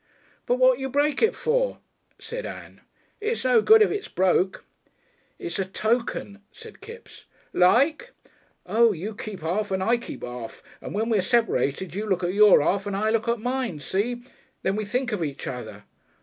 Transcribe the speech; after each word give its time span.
"But 0.47 0.55
what 0.55 0.79
you 0.79 0.89
break 0.89 1.21
it 1.21 1.35
for?" 1.35 1.77
said 2.17 2.43
Ann. 2.43 2.81
"It's 3.19 3.43
no 3.43 3.61
good 3.61 3.83
if 3.83 3.91
it's 3.91 4.07
broke." 4.07 4.65
"It's 5.37 5.59
a 5.59 5.65
Token," 5.65 6.41
said 6.51 6.81
Kipps. 6.81 7.25
"Like...?" 7.53 8.09
"Oh, 8.65 8.93
you 8.93 9.13
keep 9.13 9.41
half 9.41 9.69
and 9.69 9.83
I 9.83 9.97
keep 9.97 10.23
half, 10.23 10.63
and 10.81 10.95
when 10.95 11.09
we're 11.09 11.21
sep'rated 11.21 11.93
you 11.93 12.07
look 12.07 12.23
at 12.23 12.33
your 12.33 12.63
half 12.63 12.87
and 12.87 12.95
I 12.97 13.11
look 13.11 13.27
at 13.27 13.37
mine 13.39 13.79
see! 13.79 14.23
Then 14.63 14.75
we 14.75 14.85
think 14.85 15.11
of 15.11 15.23
each 15.23 15.45
other." 15.45 15.83